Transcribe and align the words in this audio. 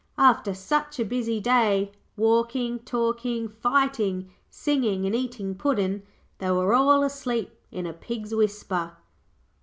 After 0.17 0.55
such 0.55 0.97
a 0.99 1.05
busy 1.05 1.39
day, 1.39 1.91
walking, 2.17 2.79
talking, 2.79 3.47
fighting, 3.47 4.31
singing, 4.49 5.05
and 5.05 5.13
eating 5.15 5.53
puddin', 5.53 6.01
they 6.39 6.49
were 6.49 6.73
all 6.73 7.03
asleep 7.03 7.51
in 7.71 7.85
a 7.85 7.93
pig's 7.93 8.33
whisper. 8.33 8.93